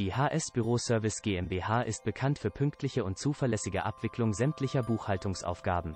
[0.00, 5.94] Die HS Büro Service GmbH ist bekannt für pünktliche und zuverlässige Abwicklung sämtlicher Buchhaltungsaufgaben.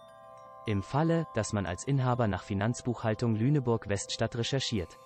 [0.67, 4.99] Im Falle, dass man als Inhaber nach Finanzbuchhaltung Lüneburg Weststadt recherchiert,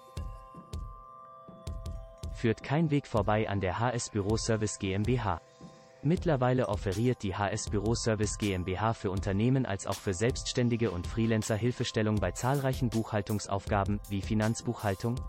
[2.35, 5.41] führt kein Weg vorbei an der HS Büro Service GmbH.
[6.03, 11.55] Mittlerweile offeriert die HS Büro Service GmbH für Unternehmen als auch für Selbstständige und Freelancer
[11.55, 15.21] Hilfestellung bei zahlreichen Buchhaltungsaufgaben wie Finanzbuchhaltung,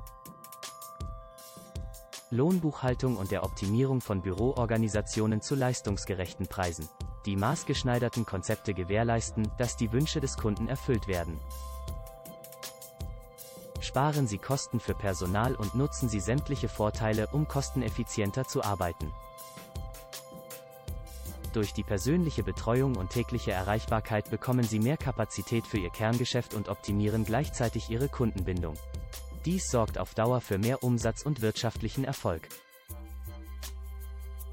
[2.32, 6.88] Lohnbuchhaltung und der Optimierung von Büroorganisationen zu leistungsgerechten Preisen.
[7.26, 11.40] Die maßgeschneiderten Konzepte gewährleisten, dass die Wünsche des Kunden erfüllt werden.
[13.82, 19.12] Sparen Sie Kosten für Personal und nutzen Sie sämtliche Vorteile, um kosteneffizienter zu arbeiten.
[21.54, 26.70] Durch die persönliche Betreuung und tägliche Erreichbarkeit bekommen Sie mehr Kapazität für Ihr Kerngeschäft und
[26.70, 28.76] optimieren gleichzeitig Ihre Kundenbindung.
[29.46, 32.50] Dies sorgt auf Dauer für mehr Umsatz und wirtschaftlichen Erfolg.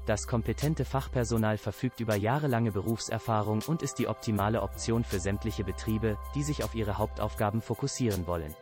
[0.05, 6.17] Das kompetente Fachpersonal verfügt über jahrelange Berufserfahrung und ist die optimale Option für sämtliche Betriebe,
[6.33, 8.55] die sich auf ihre Hauptaufgaben fokussieren wollen.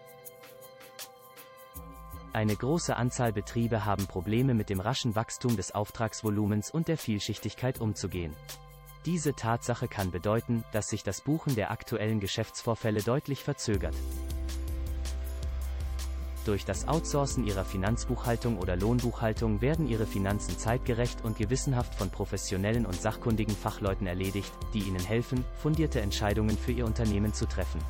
[2.34, 7.80] Eine große Anzahl Betriebe haben Probleme mit dem raschen Wachstum des Auftragsvolumens und der Vielschichtigkeit
[7.80, 8.36] umzugehen.
[9.06, 13.96] Diese Tatsache kann bedeuten, dass sich das Buchen der aktuellen Geschäftsvorfälle deutlich verzögert.
[16.46, 22.86] Durch das Outsourcen Ihrer Finanzbuchhaltung oder Lohnbuchhaltung werden Ihre Finanzen zeitgerecht und gewissenhaft von professionellen
[22.86, 27.82] und sachkundigen Fachleuten erledigt, die Ihnen helfen, fundierte Entscheidungen für Ihr Unternehmen zu treffen.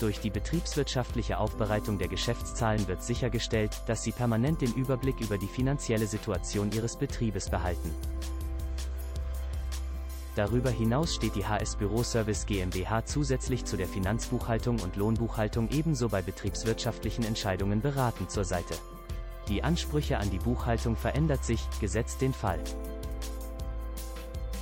[0.00, 5.46] Durch die betriebswirtschaftliche Aufbereitung der Geschäftszahlen wird sichergestellt, dass Sie permanent den Überblick über die
[5.46, 7.92] finanzielle Situation Ihres Betriebes behalten.
[10.38, 16.08] Darüber hinaus steht die HS Büro Service GmbH zusätzlich zu der Finanzbuchhaltung und Lohnbuchhaltung ebenso
[16.08, 18.74] bei betriebswirtschaftlichen Entscheidungen beratend zur Seite.
[19.48, 22.60] Die Ansprüche an die Buchhaltung verändert sich, gesetzt den Fall,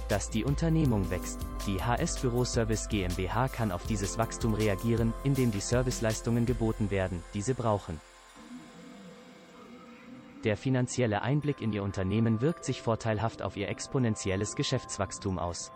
[0.09, 1.41] dass die Unternehmung wächst.
[1.67, 7.23] Die HS Büro Service GmbH kann auf dieses Wachstum reagieren, indem die Serviceleistungen geboten werden,
[7.35, 8.01] die sie brauchen.
[10.47, 15.73] Der finanzielle Einblick in Ihr Unternehmen wirkt sich vorteilhaft auf Ihr exponentielles Geschäftswachstum aus.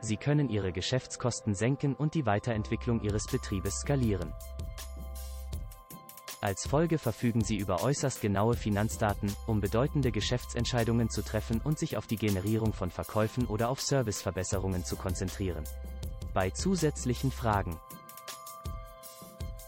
[0.00, 4.32] Sie können Ihre Geschäftskosten senken und die Weiterentwicklung Ihres Betriebes skalieren.
[6.40, 11.96] Als Folge verfügen Sie über äußerst genaue Finanzdaten, um bedeutende Geschäftsentscheidungen zu treffen und sich
[11.96, 15.64] auf die Generierung von Verkäufen oder auf Serviceverbesserungen zu konzentrieren.
[16.34, 17.80] Bei zusätzlichen Fragen,